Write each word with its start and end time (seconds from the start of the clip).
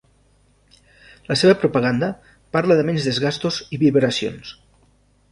La 1.25 1.35
seva 1.41 1.57
propaganda 1.63 2.09
parla 2.57 2.77
de 2.79 2.85
menys 2.87 3.05
desgastos 3.09 3.59
i 3.77 3.79
vibracions. 3.83 4.55